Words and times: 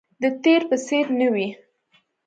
د 0.21 0.23
تیر 0.43 0.61
په 0.69 0.75
څیر 0.85 1.05
نه 1.19 1.27
وي 1.33 1.49